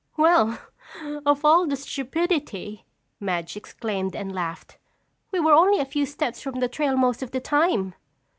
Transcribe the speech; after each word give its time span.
"Well, 0.17 0.57
of 1.27 1.45
all 1.45 1.67
the 1.67 1.75
stupidity!" 1.75 2.85
Madge 3.19 3.55
exclaimed 3.55 4.15
and 4.15 4.33
laughed. 4.33 4.79
"We 5.31 5.39
were 5.39 5.53
only 5.53 5.77
a 5.79 5.85
few 5.85 6.07
steps 6.07 6.41
from 6.41 6.59
the 6.59 6.67
trail 6.67 6.97
most 6.97 7.21
of 7.21 7.29
the 7.29 7.39
time." 7.39 7.93